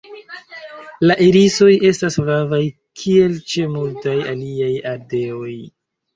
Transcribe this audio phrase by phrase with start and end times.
[1.09, 2.63] La irisoj estas flavaj
[3.03, 5.55] kiel ĉe multaj aliaj ardeoj.